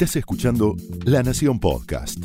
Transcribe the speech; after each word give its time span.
Estás 0.00 0.16
escuchando 0.16 0.76
La 1.04 1.22
Nación 1.22 1.60
Podcast. 1.60 2.16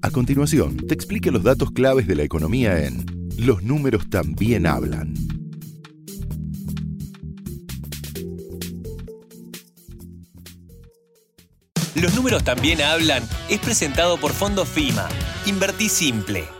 A 0.00 0.10
continuación, 0.10 0.78
te 0.78 0.94
explique 0.94 1.30
los 1.30 1.42
datos 1.42 1.70
claves 1.70 2.06
de 2.06 2.14
la 2.14 2.22
economía 2.22 2.82
en 2.86 3.04
Los 3.36 3.62
números 3.62 4.08
también 4.08 4.66
hablan. 4.66 5.12
Los 11.94 12.14
números 12.14 12.42
también 12.42 12.80
hablan 12.80 13.22
es 13.50 13.58
presentado 13.58 14.16
por 14.16 14.32
Fondo 14.32 14.64
FIMA. 14.64 15.10
Invertí 15.44 15.90
simple. 15.90 16.57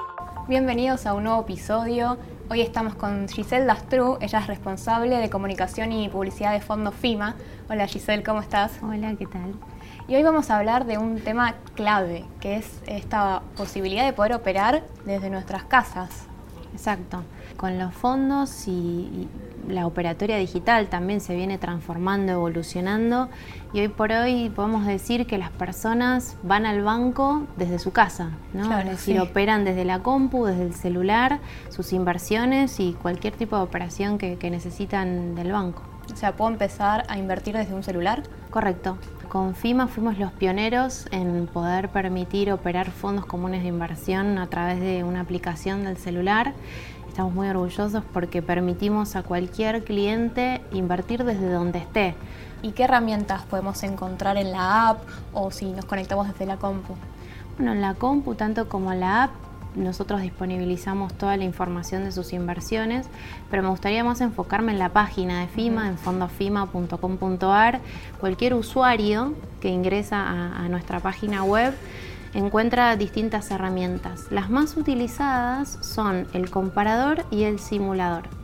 Bienvenidos 0.49 1.05
a 1.05 1.13
un 1.13 1.25
nuevo 1.25 1.43
episodio. 1.43 2.17
Hoy 2.49 2.63
estamos 2.63 2.95
con 2.95 3.29
Giselle 3.29 3.67
Dastru, 3.67 4.17
ella 4.23 4.39
es 4.39 4.47
responsable 4.47 5.19
de 5.19 5.29
comunicación 5.29 5.93
y 5.93 6.09
publicidad 6.09 6.55
de 6.55 6.63
Fondo 6.63 6.91
FIMA. 6.91 7.37
Hola 7.69 7.87
Giselle, 7.87 8.23
¿cómo 8.23 8.41
estás? 8.41 8.73
Hola, 8.83 9.15
¿qué 9.19 9.27
tal? 9.27 9.57
Y 10.09 10.15
hoy 10.15 10.23
vamos 10.23 10.49
a 10.49 10.57
hablar 10.57 10.87
de 10.87 10.97
un 10.97 11.21
tema 11.21 11.57
clave, 11.75 12.25
que 12.41 12.57
es 12.57 12.81
esta 12.87 13.43
posibilidad 13.59 14.07
de 14.07 14.15
poder 14.15 14.33
operar 14.33 14.85
desde 15.05 15.29
nuestras 15.29 15.65
casas. 15.65 16.28
Exacto. 16.73 17.23
Con 17.57 17.79
los 17.79 17.95
fondos 17.95 18.69
y, 18.69 19.29
la 19.69 19.87
operatoria 19.87 20.39
digital 20.39 20.89
también 20.89 21.21
se 21.21 21.35
viene 21.35 21.59
transformando, 21.59 22.33
evolucionando 22.33 23.29
y 23.75 23.81
hoy 23.81 23.89
por 23.89 24.13
hoy 24.13 24.49
podemos 24.49 24.87
decir 24.87 25.27
que 25.27 25.37
las 25.37 25.51
personas 25.51 26.37
van 26.43 26.65
al 26.65 26.83
banco 26.83 27.43
desde 27.59 27.79
su 27.79 27.93
casa, 27.93 28.31
¿no? 28.55 28.79
es 28.79 28.87
decir, 28.87 29.21
operan 29.21 29.65
desde 29.65 29.85
la 29.85 29.99
compu, 29.99 30.47
desde 30.47 30.63
el 30.63 30.75
celular, 30.75 31.41
sus 31.69 31.93
inversiones 31.93 32.81
y 32.81 32.95
cualquier 32.95 33.35
tipo 33.35 33.57
de 33.57 33.63
operación 33.63 34.17
que 34.17 34.51
necesitan 34.51 35.35
del 35.35 35.53
banco. 35.53 35.83
O 36.13 36.17
sea, 36.17 36.33
¿puedo 36.33 36.51
empezar 36.51 37.05
a 37.09 37.19
invertir 37.19 37.57
desde 37.57 37.75
un 37.75 37.83
celular? 37.83 38.23
Correcto. 38.51 38.99
Con 39.29 39.55
FIMA 39.55 39.89
fuimos 39.89 40.19
los 40.19 40.33
pioneros 40.33 41.07
en 41.11 41.47
poder 41.49 41.91
permitir 41.91 42.51
operar 42.51 42.91
fondos 42.91 43.27
comunes 43.27 43.63
de 43.63 43.69
inversión 43.69 44.39
a 44.39 44.47
través 44.47 44.81
de 44.81 45.05
una 45.05 45.21
aplicación 45.21 45.85
del 45.85 45.99
celular. 45.99 46.55
Estamos 47.09 47.35
muy 47.35 47.49
orgullosos 47.49 48.03
porque 48.15 48.41
permitimos 48.41 49.17
a 49.17 49.23
cualquier 49.23 49.85
cliente 49.85 50.63
invertir 50.73 51.25
desde 51.25 51.51
donde 51.53 51.81
esté. 51.81 52.15
¿Y 52.63 52.73
qué 52.73 52.85
herramientas 52.85 53.43
podemos 53.43 53.83
encontrar 53.83 54.37
en 54.39 54.51
la 54.51 54.89
app 54.89 55.03
o 55.35 55.51
si 55.51 55.73
nos 55.73 55.85
conectamos 55.85 56.27
desde 56.29 56.47
la 56.47 56.57
compu? 56.57 56.95
Bueno, 57.57 57.73
en 57.73 57.83
la 57.83 57.95
compu, 57.95 58.35
tanto 58.35 58.69
como 58.69 58.93
en 58.93 59.01
la 59.01 59.25
app, 59.25 59.31
nosotros 59.79 60.21
disponibilizamos 60.21 61.15
toda 61.15 61.37
la 61.37 61.45
información 61.45 62.05
de 62.05 62.13
sus 62.13 62.33
inversiones, 62.33 63.07
pero 63.51 63.63
me 63.63 63.69
gustaría 63.69 64.05
más 64.05 64.21
enfocarme 64.21 64.73
en 64.73 64.79
la 64.79 64.91
página 64.91 65.41
de 65.41 65.47
FIMA, 65.49 65.89
en 65.89 65.99
fondofima.com.ar. 65.99 67.81
Cualquier 68.21 68.55
usuario 68.55 69.35
que 69.61 69.69
ingresa 69.69 70.29
a, 70.29 70.69
nuestra 70.69 71.01
página 71.01 71.45
web 71.45 71.75
encuentra 72.35 72.97
distintas 72.97 73.51
herramientas. 73.51 74.27
Las 74.31 74.51
más 74.51 74.77
utilizadas 74.77 75.79
son 75.81 76.27
el 76.35 76.51
comparador 76.51 77.25
y 77.31 77.45
el 77.45 77.59
simulador. 77.59 78.38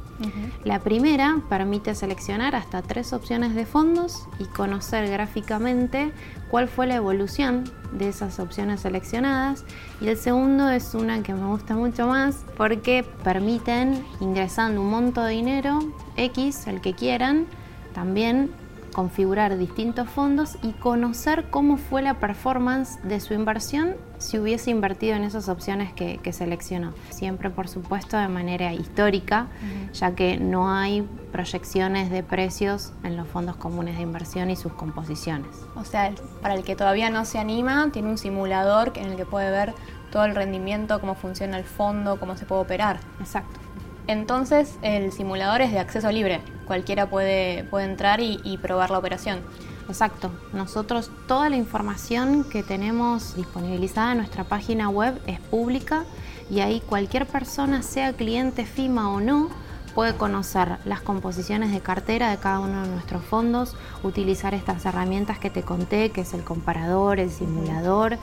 La 0.65 0.81
primera 0.81 1.41
permite 1.49 1.95
seleccionar 1.95 2.55
hasta 2.55 2.83
tres 2.83 3.13
opciones 3.13 3.55
de 3.55 3.67
fondos 3.67 4.27
y 4.39 4.45
conocer 4.45 5.09
gráficamente 5.11 6.13
cuál 6.51 6.69
fue 6.69 6.87
la 6.87 6.95
evolución 6.97 7.65
de 7.93 8.09
esas 8.09 8.39
opciones 8.39 8.81
seleccionadas. 8.81 9.65
Y 10.01 10.09
el 10.09 10.17
segundo 10.17 10.71
es 10.71 10.95
una 10.95 11.23
que 11.23 11.35
me 11.35 11.47
gusta 11.47 11.75
mucho 11.75 12.07
más 12.07 12.45
porque 12.57 13.05
permiten, 13.25 14.05
ingresando 14.21 14.81
un 14.81 14.91
monto 14.91 15.23
de 15.23 15.33
dinero, 15.33 15.81
X, 16.17 16.67
el 16.67 16.81
que 16.81 16.95
quieran, 16.95 17.47
también 17.93 18.51
configurar 18.95 19.59
distintos 19.59 20.09
fondos 20.09 20.57
y 20.63 20.73
conocer 20.73 21.51
cómo 21.51 21.77
fue 21.77 22.01
la 22.01 22.15
performance 22.15 22.99
de 23.03 23.21
su 23.21 23.35
inversión 23.35 23.97
si 24.17 24.39
hubiese 24.39 24.71
invertido 24.71 25.17
en 25.17 25.25
esas 25.25 25.51
opciones 25.51 25.93
que, 25.93 26.33
seleccionó. 26.33 26.95
Siempre, 27.11 27.51
por 27.51 27.69
supuesto, 27.69 28.17
de 28.17 28.29
manera 28.29 28.73
histórica, 28.73 29.49
ya 29.93 30.15
que 30.15 30.39
no 30.39 30.71
hay 30.71 31.07
proyecciones 31.33 32.11
de 32.11 32.23
precios 32.23 32.93
en 33.03 33.19
los 33.19 33.29
fondos 33.29 33.57
comunes 33.57 33.97
de 33.97 34.03
inversión 34.03 34.51
y 34.51 34.57
sus 34.57 34.73
composiciones. 34.73 35.51
O 35.77 35.85
sea, 35.85 36.13
para 36.41 36.55
el 36.55 36.65
que 36.65 36.75
todavía 36.75 37.11
no 37.11 37.27
se 37.27 37.39
anima, 37.39 37.91
tiene 37.93 38.09
un 38.09 38.17
simulador 38.17 38.93
en 38.97 39.11
el 39.11 39.17
que 39.17 39.27
puede 39.27 39.51
ver 39.51 39.75
todo 40.11 40.25
el 40.25 40.35
rendimiento, 40.35 41.01
cómo 41.01 41.15
funciona 41.17 41.59
el 41.59 41.65
fondo, 41.65 42.19
cómo 42.19 42.37
se 42.37 42.47
puede 42.47 42.63
operar. 42.63 43.01
Exacto. 43.21 43.61
Entonces 44.07 44.79
el 44.83 45.13
simulador 45.13 45.61
es 45.61 45.73
de 45.73 45.79
acceso 45.79 46.11
libre, 46.13 46.41
cualquiera 46.65 47.09
puede, 47.09 47.65
puede 47.65 47.87
entrar 47.87 48.21
y, 48.21 48.59
probar 48.61 48.91
la 48.91 48.99
operación. 48.99 49.41
Exacto. 49.89 50.31
Nosotros 50.53 51.11
toda 51.29 51.51
la 51.51 51.57
información 51.57 52.45
que 52.45 52.63
tenemos 52.63 53.37
disponibilizada 53.37 54.13
en 54.13 54.19
nuestra 54.19 54.45
página 54.45 54.89
web 54.89 55.21
es 55.27 55.41
pública 55.41 56.05
y 56.51 56.61
ahí 56.61 56.81
cualquier 56.81 57.27
persona, 57.27 57.83
sea 57.83 58.13
cliente 58.15 58.65
FIMA 58.65 59.11
o 59.11 59.21
no, 59.21 59.51
puede 59.95 60.15
conocer 60.15 60.79
las 60.85 61.01
composiciones 61.01 61.71
de 61.71 61.81
cartera 61.81 62.31
de 62.31 62.39
cada 62.39 62.61
uno 62.61 62.83
de 62.83 62.89
nuestros 62.89 63.25
fondos, 63.25 63.77
utilizar 64.03 64.55
estas 64.55 64.85
herramientas 64.87 65.39
que 65.39 65.51
te 65.51 65.63
conté, 65.63 66.11
que 66.11 66.23
es 66.23 66.35
el 66.35 66.43
comparador, 66.43 67.21
el 67.21 67.31
simulador, 67.31 68.19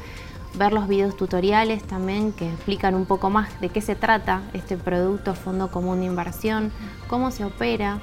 ver 0.56 0.74
los 0.74 0.88
videos 0.88 1.16
tutoriales 1.16 1.84
también 1.84 2.34
que 2.34 2.50
explican 2.50 2.96
un 2.96 3.06
poco 3.06 3.30
más 3.30 3.60
de 3.62 3.70
qué 3.70 3.82
se 3.82 3.96
trata 3.96 4.42
este 4.54 4.78
producto 4.78 5.34
Fondo 5.34 5.72
Común 5.72 6.00
de 6.00 6.08
Inversión, 6.08 6.72
cómo 7.08 7.32
se 7.32 7.46
opera. 7.46 8.00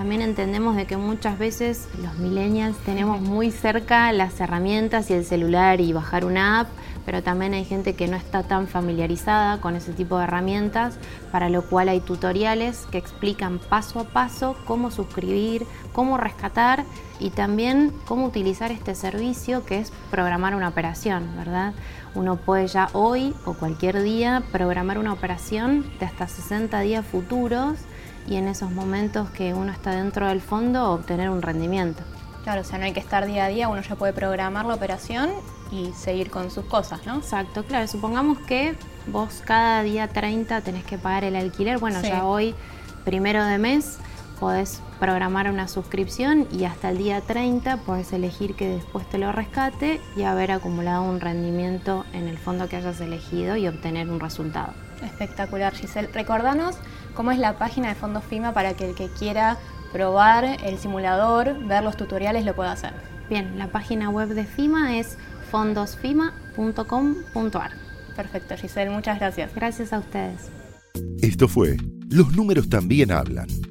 También 0.00 0.22
entendemos 0.22 0.76
de 0.76 0.86
que 0.86 0.96
muchas 0.96 1.38
veces 1.38 1.86
los 2.02 2.14
millennials 2.14 2.74
tenemos 2.86 3.20
muy 3.20 3.50
cerca 3.50 4.10
las 4.14 4.40
herramientas 4.40 5.10
y 5.10 5.12
el 5.12 5.26
celular 5.26 5.78
y 5.82 5.92
bajar 5.92 6.24
una 6.24 6.60
app, 6.60 6.68
pero 7.04 7.22
también 7.22 7.52
hay 7.52 7.66
gente 7.66 7.94
que 7.94 8.08
no 8.08 8.16
está 8.16 8.42
tan 8.42 8.66
familiarizada 8.66 9.60
con 9.60 9.76
ese 9.76 9.92
tipo 9.92 10.16
de 10.16 10.24
herramientas, 10.24 10.96
para 11.30 11.50
lo 11.50 11.60
cual 11.60 11.90
hay 11.90 12.00
tutoriales 12.00 12.86
que 12.90 12.96
explican 12.96 13.58
paso 13.58 14.00
a 14.00 14.04
paso 14.04 14.56
cómo 14.64 14.90
suscribir, 14.90 15.66
cómo 15.92 16.16
rescatar 16.16 16.86
y 17.18 17.28
también 17.28 17.92
cómo 18.06 18.24
utilizar 18.24 18.72
este 18.72 18.94
servicio 18.94 19.66
que 19.66 19.80
es 19.80 19.92
programar 20.10 20.54
una 20.54 20.68
operación, 20.68 21.28
¿verdad? 21.36 21.74
Uno 22.14 22.36
puede 22.36 22.68
ya 22.68 22.88
hoy 22.94 23.34
o 23.44 23.52
cualquier 23.52 24.02
día 24.02 24.42
programar 24.50 24.96
una 24.96 25.12
operación 25.12 25.84
de 26.00 26.06
hasta 26.06 26.26
60 26.26 26.80
días 26.80 27.04
futuros 27.04 27.80
y 28.26 28.36
en 28.36 28.48
esos 28.48 28.70
momentos 28.70 29.30
que 29.30 29.54
uno 29.54 29.72
está 29.72 29.92
dentro 29.92 30.28
del 30.28 30.40
fondo 30.40 30.92
obtener 30.92 31.30
un 31.30 31.42
rendimiento. 31.42 32.02
Claro, 32.42 32.62
o 32.62 32.64
sea, 32.64 32.78
no 32.78 32.84
hay 32.84 32.92
que 32.92 33.00
estar 33.00 33.26
día 33.26 33.44
a 33.44 33.48
día, 33.48 33.68
uno 33.68 33.82
ya 33.82 33.96
puede 33.96 34.12
programar 34.12 34.64
la 34.64 34.74
operación 34.74 35.30
y 35.70 35.92
seguir 35.92 36.30
con 36.30 36.50
sus 36.50 36.64
cosas, 36.64 37.04
¿no? 37.06 37.16
Exacto, 37.16 37.64
claro. 37.64 37.86
Supongamos 37.86 38.38
que 38.38 38.74
vos 39.06 39.42
cada 39.44 39.82
día 39.82 40.08
30 40.08 40.60
tenés 40.62 40.84
que 40.84 40.98
pagar 40.98 41.24
el 41.24 41.36
alquiler. 41.36 41.78
Bueno, 41.78 42.00
ya 42.02 42.24
hoy, 42.24 42.54
primero 43.04 43.44
de 43.44 43.58
mes, 43.58 43.98
podés 44.40 44.82
programar 44.98 45.48
una 45.50 45.68
suscripción 45.68 46.48
y 46.50 46.64
hasta 46.64 46.90
el 46.90 46.98
día 46.98 47.20
30 47.20 47.76
podés 47.78 48.12
elegir 48.12 48.56
que 48.56 48.68
después 48.68 49.08
te 49.08 49.18
lo 49.18 49.30
rescate 49.30 50.00
y 50.16 50.22
haber 50.22 50.50
acumulado 50.50 51.04
un 51.04 51.20
rendimiento 51.20 52.04
en 52.14 52.26
el 52.26 52.38
fondo 52.38 52.68
que 52.68 52.74
hayas 52.76 53.00
elegido 53.00 53.54
y 53.56 53.68
obtener 53.68 54.10
un 54.10 54.18
resultado. 54.18 54.72
Espectacular, 55.04 55.72
Giselle. 55.74 56.10
Recordanos 56.12 56.76
cómo 57.14 57.30
es 57.30 57.38
la 57.38 57.58
página 57.58 57.90
de 57.90 57.94
Fondos 57.94 58.24
FIMA 58.24 58.52
para 58.52 58.74
que 58.74 58.88
el 58.88 58.96
que 58.96 59.08
quiera 59.08 59.56
probar 59.92 60.44
el 60.64 60.78
simulador, 60.78 61.66
ver 61.66 61.84
los 61.84 61.96
tutoriales, 61.96 62.44
lo 62.44 62.54
pueda 62.54 62.72
hacer. 62.72 62.92
Bien, 63.28 63.58
la 63.58 63.68
página 63.68 64.10
web 64.10 64.30
de 64.30 64.44
FIMA 64.44 64.96
es 64.96 65.16
fondosfima.com.ar. 65.50 67.72
Perfecto, 68.16 68.56
Giselle, 68.56 68.90
muchas 68.90 69.18
gracias. 69.18 69.54
Gracias 69.54 69.92
a 69.92 69.98
ustedes. 69.98 70.48
Esto 71.22 71.48
fue 71.48 71.76
Los 72.08 72.34
números 72.34 72.68
también 72.68 73.12
hablan, 73.12 73.46